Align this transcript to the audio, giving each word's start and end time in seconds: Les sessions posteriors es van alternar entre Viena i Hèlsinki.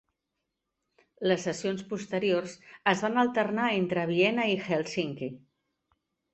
Les 1.31 1.45
sessions 1.47 1.83
posteriors 1.91 2.57
es 2.95 3.05
van 3.09 3.21
alternar 3.27 3.69
entre 3.83 4.09
Viena 4.15 4.51
i 4.57 4.59
Hèlsinki. 4.67 5.33